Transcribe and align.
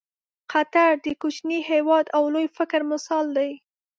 قطر 0.51 0.91
د 1.05 1.07
کوچني 1.21 1.59
هېواد 1.71 2.05
او 2.17 2.23
لوی 2.33 2.47
فکر 2.57 2.79
مثال 2.91 3.25
دی. 3.37 3.51